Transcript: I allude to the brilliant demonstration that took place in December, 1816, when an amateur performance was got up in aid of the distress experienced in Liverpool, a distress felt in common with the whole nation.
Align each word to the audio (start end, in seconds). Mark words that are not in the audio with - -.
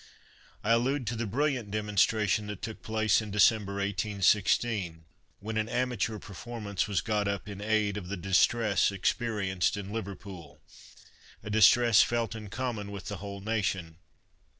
I 0.63 0.71
allude 0.71 1.05
to 1.05 1.15
the 1.15 1.27
brilliant 1.27 1.69
demonstration 1.69 2.47
that 2.47 2.63
took 2.63 2.81
place 2.81 3.21
in 3.21 3.29
December, 3.29 3.73
1816, 3.73 5.03
when 5.41 5.57
an 5.57 5.69
amateur 5.69 6.17
performance 6.17 6.87
was 6.87 7.01
got 7.01 7.27
up 7.27 7.47
in 7.47 7.61
aid 7.61 7.97
of 7.97 8.07
the 8.07 8.17
distress 8.17 8.91
experienced 8.91 9.77
in 9.77 9.93
Liverpool, 9.93 10.59
a 11.43 11.51
distress 11.51 12.01
felt 12.01 12.33
in 12.33 12.49
common 12.49 12.89
with 12.89 13.09
the 13.09 13.17
whole 13.17 13.41
nation. 13.41 13.97